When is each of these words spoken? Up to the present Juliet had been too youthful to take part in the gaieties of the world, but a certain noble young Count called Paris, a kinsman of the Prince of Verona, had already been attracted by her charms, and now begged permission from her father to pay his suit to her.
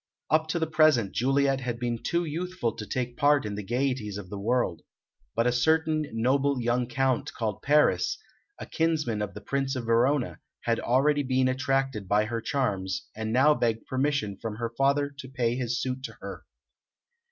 Up 0.31 0.47
to 0.47 0.57
the 0.57 0.65
present 0.65 1.11
Juliet 1.11 1.59
had 1.61 1.79
been 1.79 2.01
too 2.01 2.25
youthful 2.25 2.71
to 2.75 2.87
take 2.87 3.17
part 3.17 3.45
in 3.45 3.53
the 3.53 3.61
gaieties 3.61 4.17
of 4.17 4.31
the 4.31 4.39
world, 4.39 4.81
but 5.35 5.45
a 5.45 5.51
certain 5.51 6.07
noble 6.11 6.59
young 6.59 6.87
Count 6.87 7.31
called 7.35 7.61
Paris, 7.61 8.17
a 8.57 8.65
kinsman 8.65 9.21
of 9.21 9.35
the 9.35 9.41
Prince 9.41 9.75
of 9.75 9.85
Verona, 9.85 10.39
had 10.61 10.79
already 10.79 11.21
been 11.21 11.47
attracted 11.47 12.07
by 12.07 12.25
her 12.25 12.41
charms, 12.41 13.09
and 13.15 13.31
now 13.31 13.53
begged 13.53 13.85
permission 13.85 14.39
from 14.41 14.55
her 14.55 14.71
father 14.75 15.07
to 15.19 15.27
pay 15.29 15.53
his 15.55 15.79
suit 15.79 16.01
to 16.05 16.13
her. 16.13 16.45